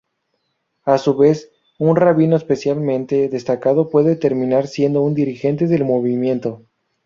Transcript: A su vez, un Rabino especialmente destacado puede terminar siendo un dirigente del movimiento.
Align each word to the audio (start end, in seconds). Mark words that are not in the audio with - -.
A 0.83 0.97
su 0.97 1.15
vez, 1.15 1.51
un 1.77 1.95
Rabino 1.95 2.35
especialmente 2.35 3.29
destacado 3.29 3.91
puede 3.91 4.15
terminar 4.15 4.65
siendo 4.65 5.03
un 5.03 5.13
dirigente 5.13 5.67
del 5.67 5.85
movimiento. 5.85 6.63